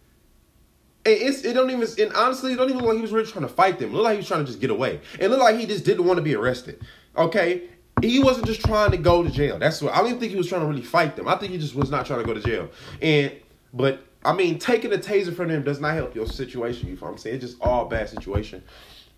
And 1.05 1.15
it 1.21 1.53
don't 1.53 1.69
even 1.69 1.87
and 2.03 2.13
honestly 2.15 2.53
it 2.53 2.55
don't 2.55 2.69
even 2.69 2.81
look 2.81 2.87
like 2.87 2.95
he 2.95 3.01
was 3.01 3.11
really 3.11 3.29
trying 3.29 3.45
to 3.45 3.53
fight 3.53 3.77
them. 3.77 3.91
It 3.91 3.93
looked 3.93 4.05
like 4.05 4.13
he 4.13 4.17
was 4.17 4.27
trying 4.27 4.39
to 4.39 4.47
just 4.47 4.59
get 4.59 4.71
away. 4.71 5.01
It 5.19 5.29
looked 5.29 5.41
like 5.41 5.57
he 5.59 5.67
just 5.67 5.85
didn't 5.85 6.05
want 6.05 6.17
to 6.17 6.23
be 6.23 6.35
arrested. 6.35 6.81
Okay? 7.15 7.69
He 8.01 8.19
wasn't 8.19 8.47
just 8.47 8.61
trying 8.61 8.91
to 8.91 8.97
go 8.97 9.21
to 9.21 9.29
jail. 9.29 9.59
That's 9.59 9.81
what 9.81 9.93
I 9.93 9.97
don't 9.97 10.07
even 10.07 10.19
think 10.19 10.31
he 10.31 10.37
was 10.37 10.47
trying 10.47 10.61
to 10.61 10.67
really 10.67 10.81
fight 10.81 11.15
them. 11.15 11.27
I 11.27 11.35
think 11.35 11.51
he 11.51 11.59
just 11.59 11.75
was 11.75 11.91
not 11.91 12.07
trying 12.07 12.21
to 12.21 12.25
go 12.25 12.33
to 12.33 12.41
jail. 12.41 12.69
And 13.01 13.33
but 13.71 14.03
I 14.23 14.33
mean 14.33 14.57
taking 14.57 14.91
a 14.93 14.97
taser 14.97 15.35
from 15.35 15.49
them 15.49 15.61
does 15.61 15.79
not 15.79 15.93
help 15.93 16.15
your 16.15 16.25
situation. 16.25 16.89
You 16.89 16.95
know 16.95 17.01
what 17.01 17.09
I'm 17.09 17.17
saying? 17.19 17.35
It's 17.35 17.45
just 17.45 17.61
all 17.61 17.85
bad 17.85 18.09
situation. 18.09 18.63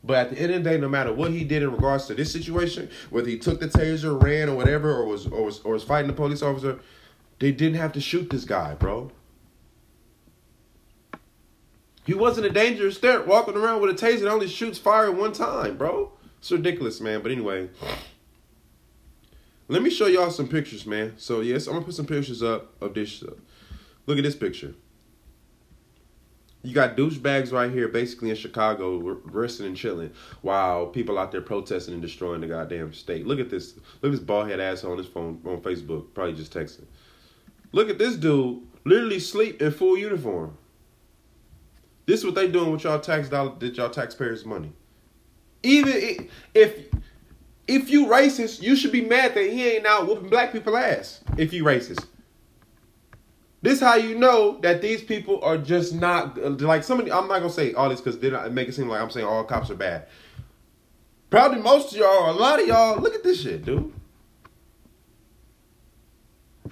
But 0.04 0.18
at 0.18 0.30
the 0.30 0.39
end 0.42 0.54
of 0.54 0.63
the 0.63 0.70
day, 0.70 0.77
no 0.77 0.88
matter 0.88 1.12
what 1.12 1.32
he 1.32 1.44
did 1.44 1.63
in 1.63 1.72
regards 1.72 2.06
to 2.08 2.13
this 2.13 2.32
situation, 2.32 2.89
whether 3.10 3.27
he 3.27 3.38
took 3.38 3.60
the 3.60 3.68
taser, 3.68 4.22
ran, 4.22 4.48
or 4.50 4.56
whatever, 4.56 4.92
or 4.92 5.06
was 5.06 5.27
or 5.27 5.44
was 5.44 5.60
or 5.62 5.74
was 5.74 5.84
fighting 5.84 6.08
the 6.08 6.13
police 6.13 6.42
officer, 6.42 6.80
they 7.39 7.51
didn't 7.51 7.77
have 7.77 7.92
to 7.94 8.01
shoot 8.01 8.30
this 8.30 8.46
guy, 8.46 8.74
bro. 8.75 9.12
He 12.06 12.13
wasn't 12.13 12.48
a 12.48 12.50
dangerous 12.50 12.98
threat 12.98 13.27
walking 13.27 13.56
around 13.56 13.82
with 13.82 13.92
a 13.92 14.06
taser 14.06 14.22
that 14.22 14.32
only 14.32 14.48
shoots 14.48 14.80
fire 14.80 15.12
one 15.12 15.34
time, 15.34 15.77
bro. 15.77 16.13
It's 16.39 16.51
ridiculous, 16.51 17.01
man. 17.01 17.22
But 17.22 17.32
anyway, 17.34 17.70
let 19.68 19.82
me 19.82 19.89
show 19.89 20.08
y'all 20.08 20.32
some 20.32 20.48
pictures, 20.48 20.86
man. 20.86 21.16
So 21.18 21.42
yes, 21.42 21.68
I'm 21.68 21.74
gonna 21.74 21.86
put 21.86 21.96
some 21.96 22.06
pictures 22.06 22.42
up 22.42 22.82
of 22.82 22.94
this. 22.94 23.24
Look 24.06 24.18
at 24.18 24.24
this 24.24 24.38
picture. 24.38 24.74
You 26.68 26.74
got 26.74 26.98
douchebags 26.98 27.54
right 27.54 27.72
here, 27.72 27.88
basically 27.88 28.30
in 28.30 28.36
Chicago, 28.36 28.98
resting 29.24 29.68
and 29.68 29.78
chilling, 29.78 30.12
while 30.42 30.88
people 30.88 31.18
out 31.18 31.32
there 31.32 31.40
protesting 31.40 31.94
and 31.94 32.02
destroying 32.02 32.42
the 32.42 32.48
goddamn 32.48 32.92
state. 32.92 33.26
Look 33.26 33.40
at 33.40 33.50
this. 33.50 33.76
Look 34.02 34.12
at 34.12 34.12
this 34.12 34.20
bald 34.20 34.50
head 34.50 34.60
asshole 34.60 34.92
on 34.92 34.98
his 34.98 35.08
phone 35.08 35.42
on 35.46 35.62
Facebook, 35.62 36.14
probably 36.14 36.34
just 36.34 36.54
texting. 36.54 36.84
Look 37.72 37.90
at 37.90 37.98
this 37.98 38.18
dude, 38.18 38.68
literally 38.84 39.22
sleep 39.22 39.62
in 39.62 39.72
full 39.72 39.98
uniform. 39.98 40.58
This 42.06 42.20
is 42.20 42.26
what 42.26 42.36
they 42.36 42.50
doing 42.50 42.74
with 42.74 42.84
y'all 42.84 43.00
tax 43.00 43.30
dollar, 43.30 43.54
that 43.60 43.78
y'all 43.78 43.90
taxpayers' 43.90 44.44
money. 44.44 44.74
Even 45.64 46.28
if 46.54 46.78
if 47.66 47.90
you 47.90 48.08
racist, 48.08 48.62
you 48.62 48.76
should 48.76 48.92
be 48.92 49.06
mad 49.06 49.36
that 49.36 49.50
he 49.50 49.70
ain't 49.70 49.86
out 49.86 50.06
whooping 50.06 50.30
black 50.30 50.52
people 50.52 50.76
ass. 50.76 51.22
If 51.38 51.54
you 51.54 51.64
racist. 51.64 52.08
This 53.62 53.80
how 53.80 53.96
you 53.96 54.18
know 54.18 54.60
that 54.62 54.82
these 54.82 55.02
people 55.02 55.44
are 55.44 55.58
just 55.58 55.96
not 55.96 56.38
like 56.62 56.84
somebody. 56.84 57.12
I'm 57.12 57.28
not 57.28 57.40
gonna 57.40 57.50
say 57.50 57.74
all 57.74 57.90
this 57.90 58.00
because 58.00 58.20
then 58.20 58.36
I 58.36 58.50
make 58.50 58.68
it 58.68 58.74
seem 58.74 58.88
like 58.88 59.02
I'm 59.02 59.10
saying 59.10 59.26
all 59.26 59.44
cops 59.44 59.72
are 59.72 59.76
bad. 59.76 60.08
Probably 61.30 61.60
most 61.60 61.92
of 61.94 62.00
y'all, 62.00 62.32
a 62.32 62.38
lot 62.38 62.62
of 62.62 62.68
y'all, 62.68 63.02
look 63.02 63.16
at 63.16 63.24
this 63.24 63.42
shit, 63.42 63.66
dude. 63.66 63.92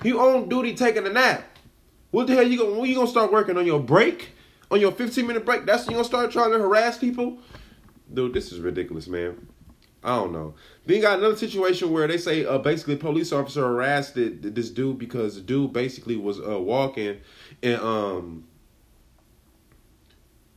You 0.03 0.19
on 0.19 0.49
duty 0.49 0.75
taking 0.75 1.07
a 1.07 1.09
nap 1.09 1.43
What 2.11 2.27
the 2.27 2.35
hell 2.35 2.47
you 2.47 2.57
gonna 2.57 2.79
when 2.79 2.89
you 2.89 2.95
gonna 2.95 3.07
start 3.07 3.31
working 3.31 3.57
on 3.57 3.65
your 3.65 3.79
break? 3.79 4.29
On 4.69 4.79
your 4.79 4.91
15 4.91 5.25
minute 5.25 5.45
break? 5.45 5.65
That's 5.65 5.85
when 5.85 5.91
you 5.91 5.97
gonna 5.97 6.07
start 6.07 6.31
trying 6.31 6.51
to 6.51 6.59
harass 6.59 6.97
people? 6.97 7.39
Dude, 8.13 8.33
this 8.33 8.51
is 8.51 8.59
ridiculous, 8.59 9.07
man. 9.07 9.47
I 10.05 10.17
don't 10.17 10.31
know. 10.31 10.53
Then 10.85 11.01
got 11.01 11.17
another 11.17 11.35
situation 11.35 11.91
where 11.91 12.07
they 12.07 12.19
say 12.19 12.45
uh, 12.45 12.59
basically 12.59 12.95
police 12.95 13.33
officer 13.33 13.61
harassed 13.61 14.13
this 14.15 14.69
dude 14.69 14.99
because 14.99 15.35
the 15.35 15.41
dude 15.41 15.73
basically 15.73 16.15
was 16.15 16.39
uh, 16.39 16.59
walking 16.59 17.17
and 17.63 17.81
um 17.81 18.43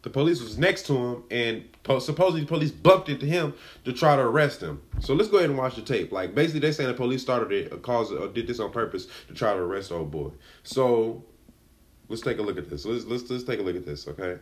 the 0.03 0.11
police 0.11 0.41
was 0.41 0.59
next 0.59 0.87
to 0.87 0.97
him 0.97 1.25
and 1.31 1.65
po- 1.83 1.99
supposedly 1.99 2.43
the 2.43 2.47
police 2.47 2.71
bumped 2.71 3.09
into 3.09 3.27
him 3.27 3.55
to 3.85 3.93
try 3.93 4.15
to 4.17 4.23
arrest 4.23 4.61
him. 4.61 4.81
So 5.01 5.15
let's 5.15 5.31
go 5.31 5.39
ahead 5.39 5.51
and 5.51 5.59
watch 5.59 5.77
the 5.77 5.83
tape. 5.83 6.13
Like 6.13 6.35
basically 6.35 6.61
they 6.61 6.73
saying 6.73 6.89
the 6.89 6.95
police 6.95 7.23
started 7.23 7.51
it, 7.51 7.73
uh, 7.73 7.77
caused 7.77 8.13
or 8.13 8.29
did 8.29 8.47
this 8.47 8.61
on 8.61 8.71
purpose 8.71 9.07
to 9.29 9.35
try 9.35 9.55
to 9.55 9.59
arrest 9.59 9.91
old 9.91 10.11
boy. 10.11 10.31
So 10.63 11.25
let's 12.09 12.23
take 12.23 12.39
a 12.39 12.43
look 12.43 12.59
at 12.59 12.69
this. 12.69 12.85
Let's 12.85 13.07
let's 13.07 13.29
let's 13.31 13.45
take 13.45 13.61
a 13.61 13.63
look 13.63 13.77
at 13.77 13.87
this, 13.87 14.07
okay? 14.07 14.39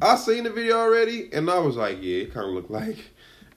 I 0.00 0.16
seen 0.16 0.44
the 0.44 0.50
video 0.50 0.78
already 0.78 1.28
and 1.32 1.50
I 1.50 1.58
was 1.58 1.76
like, 1.76 1.98
yeah, 2.00 2.22
it 2.22 2.32
kind 2.32 2.48
of 2.48 2.54
looked 2.54 2.70
like 2.70 2.98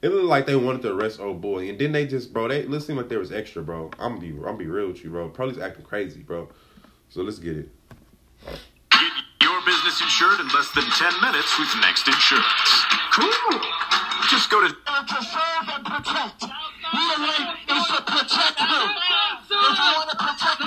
it 0.02 0.10
looked 0.10 0.26
like 0.26 0.46
they 0.46 0.56
wanted 0.56 0.82
to 0.82 0.92
arrest 0.92 1.20
old 1.20 1.40
boy, 1.40 1.68
and 1.68 1.78
then 1.78 1.92
they 1.92 2.06
just, 2.06 2.32
bro, 2.32 2.48
they 2.48 2.60
it 2.60 2.80
seemed 2.82 2.98
like 2.98 3.08
there 3.08 3.20
was 3.20 3.30
extra, 3.30 3.62
bro. 3.62 3.90
I'm 3.98 4.16
gonna 4.16 4.20
be, 4.20 4.30
I'm 4.30 4.42
gonna 4.42 4.56
be 4.58 4.66
real 4.66 4.88
with 4.88 5.04
you, 5.04 5.10
bro. 5.10 5.28
Police 5.28 5.58
acting 5.58 5.84
crazy, 5.84 6.20
bro. 6.20 6.48
So 7.08 7.22
let's 7.22 7.38
get 7.38 7.56
it. 7.56 7.68
Get 8.90 9.12
your 9.42 9.60
business 9.64 10.00
insured 10.02 10.40
in 10.40 10.48
less 10.48 10.70
than 10.74 10.84
ten 10.98 11.14
minutes 11.22 11.56
with 11.58 11.68
Next 11.80 12.08
Insurance. 12.08 12.84
Cool. 13.14 13.60
Just 14.28 14.50
go 14.50 14.60
to. 14.60 14.68
To 14.68 14.74
serve 15.22 15.68
and 15.68 15.84
protect. 15.84 16.42
Really 16.42 17.30
is 17.70 17.86
to 17.86 18.02
protect 18.02 18.60
you. 18.60 18.82
If 19.50 19.78
you 19.78 19.90
want 19.94 20.10
to 20.10 20.16
protect 20.16 20.60
me, 20.60 20.66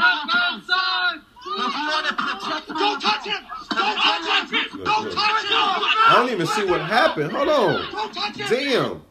if 1.57 1.73
you 1.75 1.85
want 1.87 2.05
to 2.07 2.13
protect 2.15 2.69
me, 2.69 2.75
don't 2.75 3.01
touch 3.01 3.25
him. 3.25 3.43
Don't 3.71 3.97
touch 3.97 4.51
him. 4.51 4.83
Don't 4.83 5.11
touch 5.11 5.43
him. 5.43 5.59
I 6.07 6.13
don't 6.15 6.29
even 6.31 6.47
see 6.47 6.65
what 6.65 6.81
happened. 6.81 7.31
Hold 7.31 7.49
on. 7.49 7.91
Don't 7.91 8.13
touch 8.13 8.35
him. 8.37 8.47
Damn. 8.49 9.01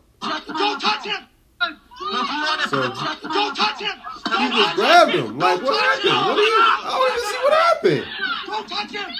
Don't 0.65 0.81
touch 0.81 1.05
him. 1.05 1.23
If 1.61 1.71
you 2.01 2.41
want 2.41 2.61
to 2.63 2.69
So- 2.69 3.29
don't 3.29 3.55
touch 3.55 3.81
him. 3.81 3.97
He 4.39 4.49
just 4.49 4.75
grabbed 4.77 5.13
him. 5.13 5.39
Like, 5.39 5.63
what 5.63 5.79
happened? 5.79 6.27
What 6.27 6.37
do 6.37 6.41
you? 6.41 6.57
I 6.57 6.89
don't 6.89 7.11
even 7.13 7.29
see 7.29 7.37
what 7.45 7.53
happened. 7.53 8.07
Don't 8.47 8.69
touch 8.69 8.91
him. 8.91 9.11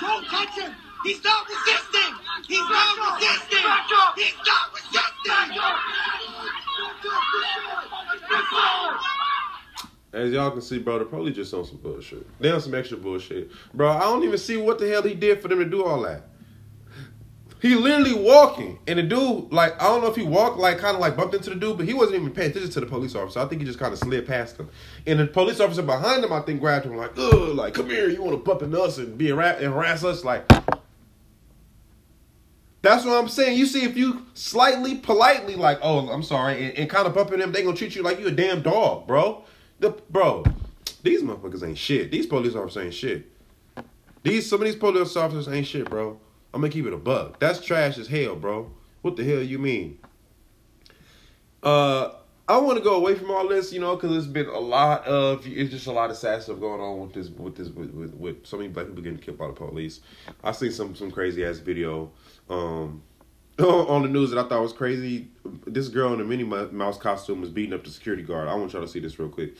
Don't 0.00 0.24
touch 0.26 0.54
him. 0.58 0.74
He's 1.04 1.22
not 1.22 1.46
resisting. 1.46 2.14
He's 2.48 2.58
not 2.58 2.96
resisting. 2.96 3.68
He's 4.16 4.34
not 4.46 4.72
resisting. 4.72 5.60
As 10.14 10.32
y'all 10.32 10.50
can 10.52 10.62
see, 10.62 10.78
bro, 10.78 11.00
the 11.00 11.04
police 11.04 11.34
just 11.36 11.52
on 11.52 11.64
some 11.66 11.76
bullshit. 11.78 12.26
They 12.40 12.50
on 12.50 12.60
some 12.60 12.74
extra 12.74 12.96
bullshit. 12.96 13.50
Bro, 13.74 13.90
I 13.90 14.00
don't 14.00 14.22
even 14.22 14.38
see 14.38 14.56
what 14.56 14.78
the 14.78 14.88
hell 14.88 15.02
he 15.02 15.14
did 15.14 15.42
for 15.42 15.48
them 15.48 15.58
to 15.58 15.64
do 15.64 15.84
all 15.84 16.00
that. 16.02 16.22
He 17.64 17.74
literally 17.76 18.12
walking, 18.12 18.78
and 18.86 18.98
the 18.98 19.02
dude, 19.02 19.50
like, 19.50 19.80
I 19.80 19.84
don't 19.84 20.02
know 20.02 20.08
if 20.08 20.16
he 20.16 20.22
walked, 20.22 20.58
like, 20.58 20.76
kind 20.76 20.94
of 20.94 21.00
like 21.00 21.16
bumped 21.16 21.34
into 21.34 21.48
the 21.48 21.56
dude, 21.56 21.78
but 21.78 21.86
he 21.86 21.94
wasn't 21.94 22.16
even 22.16 22.30
paying 22.30 22.50
attention 22.50 22.70
to 22.72 22.80
the 22.80 22.84
police 22.84 23.14
officer. 23.14 23.40
I 23.40 23.46
think 23.46 23.62
he 23.62 23.66
just 23.66 23.78
kind 23.78 23.90
of 23.90 23.98
slid 23.98 24.26
past 24.26 24.58
him. 24.58 24.68
And 25.06 25.18
the 25.18 25.26
police 25.26 25.60
officer 25.60 25.80
behind 25.80 26.22
him, 26.22 26.30
I 26.30 26.40
think, 26.40 26.60
grabbed 26.60 26.84
him, 26.84 26.94
like, 26.94 27.12
ugh, 27.16 27.54
like, 27.54 27.72
come 27.72 27.88
here, 27.88 28.10
you 28.10 28.22
want 28.22 28.36
to 28.36 28.44
bump 28.44 28.60
into 28.60 28.78
us 28.82 28.98
and 28.98 29.16
be 29.16 29.28
harass, 29.30 29.62
and 29.62 29.72
harass 29.72 30.04
us? 30.04 30.24
Like, 30.24 30.46
that's 32.82 33.06
what 33.06 33.16
I'm 33.16 33.28
saying. 33.28 33.56
You 33.56 33.64
see, 33.64 33.84
if 33.84 33.96
you 33.96 34.26
slightly, 34.34 34.96
politely, 34.96 35.56
like, 35.56 35.78
oh, 35.80 36.06
I'm 36.10 36.22
sorry, 36.22 36.66
and, 36.66 36.78
and 36.80 36.90
kind 36.90 37.06
of 37.06 37.14
bumping 37.14 37.38
them, 37.38 37.50
they 37.50 37.62
gonna 37.62 37.74
treat 37.74 37.96
you 37.96 38.02
like 38.02 38.20
you 38.20 38.26
a 38.26 38.30
damn 38.30 38.60
dog, 38.60 39.06
bro. 39.06 39.42
The 39.78 39.92
bro, 40.10 40.44
these 41.02 41.22
motherfuckers 41.22 41.66
ain't 41.66 41.78
shit. 41.78 42.10
These 42.10 42.26
police 42.26 42.54
officers 42.54 42.84
ain't 42.84 42.94
shit. 42.94 43.26
These 44.22 44.50
some 44.50 44.60
of 44.60 44.66
these 44.66 44.76
police 44.76 45.16
officers 45.16 45.48
ain't 45.48 45.66
shit, 45.66 45.88
bro. 45.88 46.20
I'm 46.54 46.60
gonna 46.60 46.72
keep 46.72 46.86
it 46.86 46.92
a 46.92 46.96
buck. 46.96 47.40
That's 47.40 47.60
trash 47.60 47.98
as 47.98 48.06
hell, 48.06 48.36
bro. 48.36 48.70
What 49.02 49.16
the 49.16 49.24
hell 49.24 49.42
you 49.42 49.58
mean? 49.58 49.98
Uh, 51.64 52.12
I 52.48 52.58
want 52.58 52.78
to 52.78 52.84
go 52.84 52.94
away 52.94 53.16
from 53.16 53.30
all 53.30 53.48
this, 53.48 53.72
you 53.72 53.80
know, 53.80 53.96
because 53.96 54.12
there's 54.12 54.26
been 54.28 54.46
a 54.46 54.60
lot 54.60 55.04
of 55.04 55.44
it's 55.46 55.70
just 55.70 55.88
a 55.88 55.92
lot 55.92 56.10
of 56.10 56.16
sad 56.16 56.42
stuff 56.42 56.60
going 56.60 56.80
on 56.80 57.00
with 57.00 57.12
this, 57.12 57.28
with 57.28 57.56
this, 57.56 57.68
with, 57.70 57.90
with, 57.90 58.14
with 58.14 58.46
so 58.46 58.56
many 58.56 58.68
black 58.68 58.86
people 58.86 59.02
getting 59.02 59.18
killed 59.18 59.36
by 59.36 59.48
the 59.48 59.52
police. 59.52 60.00
I 60.44 60.52
seen 60.52 60.70
some 60.70 60.94
some 60.94 61.10
crazy 61.10 61.44
ass 61.44 61.58
video, 61.58 62.12
um, 62.48 63.02
on 63.58 64.02
the 64.02 64.08
news 64.08 64.30
that 64.30 64.44
I 64.44 64.48
thought 64.48 64.62
was 64.62 64.72
crazy. 64.72 65.28
This 65.64 65.86
girl 65.86 66.12
in 66.12 66.20
a 66.20 66.24
Minnie 66.24 66.42
Mouse 66.42 66.98
costume 66.98 67.40
was 67.40 67.50
beating 67.50 67.72
up 67.72 67.84
the 67.84 67.90
security 67.90 68.24
guard. 68.24 68.48
I 68.48 68.54
want 68.54 68.72
y'all 68.72 68.82
to 68.82 68.88
see 68.88 68.98
this 68.98 69.16
real 69.20 69.28
quick. 69.28 69.54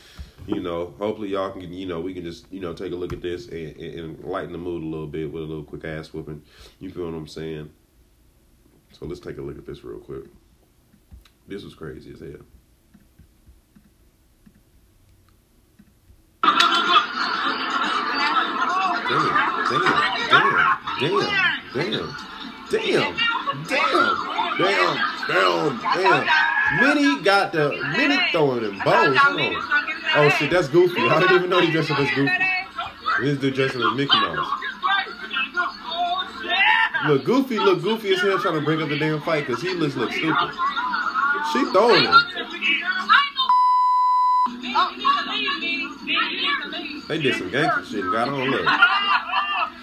You 0.47 0.59
know, 0.59 0.93
hopefully 0.99 1.29
y'all 1.29 1.51
can, 1.51 1.71
you 1.73 1.85
know, 1.85 2.01
we 2.01 2.13
can 2.13 2.23
just, 2.23 2.45
you 2.51 2.59
know, 2.59 2.73
take 2.73 2.91
a 2.91 2.95
look 2.95 3.13
at 3.13 3.21
this 3.21 3.47
and, 3.47 3.77
and, 3.77 4.23
lighten 4.25 4.51
the 4.51 4.57
mood 4.57 4.83
a 4.83 4.85
little 4.85 5.07
bit 5.07 5.31
with 5.31 5.43
a 5.43 5.45
little 5.45 5.63
quick 5.63 5.85
ass 5.85 6.13
whooping. 6.13 6.41
You 6.81 6.89
feel 6.89 7.05
what 7.05 7.13
I'm 7.13 7.25
saying? 7.25 7.71
So 8.91 9.05
let's 9.05 9.21
take 9.21 9.37
a 9.37 9.41
look 9.41 9.57
at 9.57 9.65
this 9.65 9.83
real 9.85 9.99
quick. 9.99 10.25
This 11.47 11.63
was 11.63 11.73
crazy 11.73 12.11
as 12.11 12.19
hell. 12.19 12.31
Damn, 19.07 19.31
damn, 19.69 19.81
damn, 20.99 21.21
damn, 21.73 21.91
damn, 21.91 22.15
damn, 22.71 23.34
damn, 23.67 24.57
damn, 24.57 24.97
damn. 25.27 25.79
Damn. 25.95 26.27
Minnie 26.81 27.23
got 27.23 27.51
the 27.51 27.69
Minnie 27.97 28.19
throwing 28.31 28.63
them 28.63 28.79
bones. 28.83 29.17
Oh 30.15 30.29
shit, 30.37 30.49
that's 30.49 30.67
Goofy. 30.67 31.01
I 31.01 31.19
didn't 31.19 31.35
even 31.35 31.49
know 31.49 31.61
he 31.61 31.71
dressed 31.71 31.91
up 31.91 31.99
as 31.99 32.09
Goofy. 32.15 32.31
This 33.21 33.37
dude 33.39 33.53
dressed 33.53 33.75
up 33.75 33.83
as 33.83 33.97
Mickey 33.97 34.17
Mouse. 34.17 34.47
Look, 37.07 37.23
Goofy 37.23 37.59
look 37.59 37.83
goofy 37.83 38.13
as 38.13 38.21
hell 38.21 38.39
trying 38.39 38.55
to 38.55 38.61
break 38.61 38.81
up 38.81 38.89
the 38.89 38.97
damn 38.97 39.21
fight 39.21 39.45
because 39.45 39.61
he 39.61 39.73
looks 39.73 39.95
look 39.95 40.11
stupid. 40.11 40.51
She 41.53 41.65
throwing 41.71 42.03
him. 42.03 42.15
They 47.07 47.19
did 47.19 47.35
some 47.35 47.51
gangster 47.51 47.85
shit 47.85 48.03
and 48.03 48.11
got 48.11 48.29
on 48.29 48.49
look. 48.49 48.67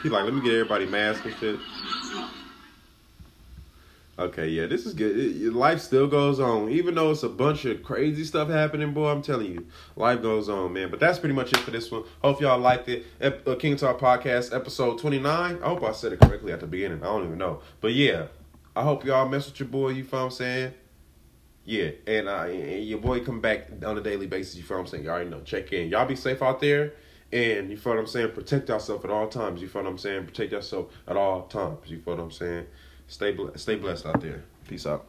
He 0.02 0.08
like, 0.08 0.24
let 0.24 0.34
me 0.34 0.40
get 0.40 0.54
everybody 0.54 0.86
masked 0.86 1.24
and 1.24 1.36
shit. 1.38 1.60
Okay, 4.32 4.48
yeah, 4.48 4.64
this 4.64 4.86
is 4.86 4.94
good. 4.94 5.14
It- 5.14 5.52
life 5.52 5.78
still 5.78 6.06
goes 6.06 6.40
on, 6.40 6.70
even 6.70 6.94
though 6.94 7.10
it's 7.10 7.22
a 7.22 7.28
bunch 7.28 7.66
of 7.66 7.82
crazy 7.82 8.24
stuff 8.24 8.48
happening. 8.48 8.94
Boy, 8.94 9.10
I'm 9.10 9.20
telling 9.20 9.52
you, 9.52 9.66
life 9.94 10.22
goes 10.22 10.48
on, 10.48 10.72
man. 10.72 10.90
But 10.90 11.00
that's 11.00 11.18
pretty 11.18 11.34
much 11.34 11.52
it 11.52 11.58
for 11.58 11.70
this 11.70 11.90
one. 11.90 12.04
Hope 12.22 12.40
y'all 12.40 12.58
liked 12.58 12.88
it. 12.88 13.04
Ep- 13.20 13.46
uh, 13.46 13.56
King 13.56 13.76
Talk 13.76 14.00
Podcast, 14.00 14.56
episode 14.56 14.98
29. 14.98 15.58
I 15.62 15.68
hope 15.68 15.82
I 15.84 15.92
said 15.92 16.14
it 16.14 16.20
correctly 16.20 16.50
at 16.50 16.60
the 16.60 16.66
beginning. 16.66 17.02
I 17.02 17.06
don't 17.06 17.26
even 17.26 17.36
know, 17.36 17.60
but 17.82 17.92
yeah, 17.92 18.28
I 18.74 18.82
hope 18.84 19.04
y'all 19.04 19.28
mess 19.28 19.50
with 19.50 19.60
your 19.60 19.68
boy. 19.68 19.90
You 19.90 20.02
feel 20.02 20.20
what 20.20 20.24
I'm 20.24 20.30
saying? 20.30 20.72
Yeah, 21.66 21.90
and, 22.06 22.26
uh, 22.26 22.44
and 22.44 22.84
your 22.86 23.00
boy 23.00 23.20
come 23.22 23.42
back 23.42 23.68
on 23.84 23.98
a 23.98 24.00
daily 24.00 24.26
basis. 24.26 24.56
You 24.56 24.62
feel 24.62 24.78
what 24.78 24.84
I'm 24.84 24.86
saying? 24.86 25.04
Y'all 25.04 25.12
already 25.12 25.28
know. 25.28 25.42
Check 25.42 25.74
in. 25.74 25.90
Y'all 25.90 26.06
be 26.06 26.16
safe 26.16 26.40
out 26.40 26.58
there. 26.58 26.94
And 27.30 27.70
you 27.70 27.76
feel 27.76 27.92
what 27.92 28.00
I'm 28.00 28.06
saying? 28.06 28.30
Protect 28.30 28.70
yourself 28.70 29.04
at 29.04 29.10
all 29.10 29.28
times. 29.28 29.60
You 29.60 29.68
feel 29.68 29.82
what 29.82 29.90
I'm 29.90 29.98
saying? 29.98 30.24
Protect 30.24 30.52
yourself 30.52 30.86
at 31.06 31.18
all 31.18 31.42
times. 31.48 31.90
You 31.90 31.98
feel 32.00 32.16
what 32.16 32.22
I'm 32.22 32.30
saying? 32.30 32.66
Stay 33.12 33.32
ble- 33.32 33.52
stay 33.56 33.74
blessed 33.76 34.06
out 34.06 34.22
there. 34.22 34.42
Peace 34.66 34.86
out. 34.86 35.04